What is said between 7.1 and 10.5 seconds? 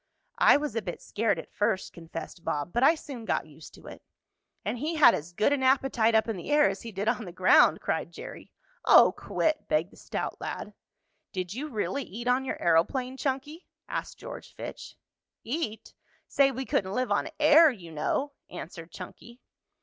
the ground!" cried Jerry. "Oh, quit!" begged the stout